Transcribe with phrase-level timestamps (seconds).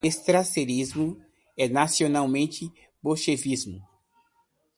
[0.09, 1.09] Strasserismo
[1.55, 3.87] e nacional-bolchevismo